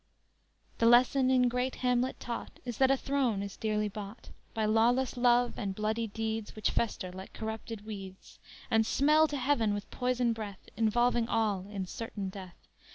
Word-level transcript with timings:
_The 0.79 0.89
lesson 0.89 1.29
in 1.29 1.47
great 1.47 1.75
Hamlet 1.75 2.19
taught, 2.19 2.59
Is 2.65 2.79
that 2.79 2.89
a 2.89 2.97
throne 2.97 3.43
is 3.43 3.55
dearly 3.55 3.87
bought 3.87 4.31
By 4.55 4.65
lawless 4.65 5.15
love 5.15 5.59
and 5.59 5.75
bloody 5.75 6.07
deeds, 6.07 6.55
Which 6.55 6.71
fester 6.71 7.11
like 7.11 7.33
corrupted 7.33 7.85
weeds, 7.85 8.39
And 8.71 8.83
smell 8.83 9.27
to 9.27 9.37
heaven 9.37 9.75
with 9.75 9.91
poison 9.91 10.33
breath 10.33 10.67
Involving 10.75 11.29
all 11.29 11.67
in 11.69 11.85
certain 11.85 12.29
death. 12.29 12.67